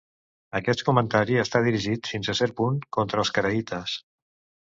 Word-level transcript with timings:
Aquest 0.59 0.79
comentari 0.87 1.37
està 1.41 1.61
dirigit, 1.67 2.09
fins 2.13 2.31
a 2.33 2.35
cert 2.41 2.57
punt, 2.61 2.81
contra 2.99 3.23
els 3.25 3.35
caraïtes. 3.39 3.97